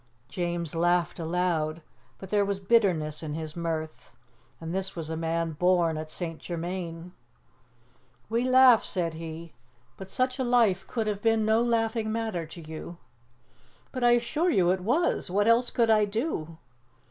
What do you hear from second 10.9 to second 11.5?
have been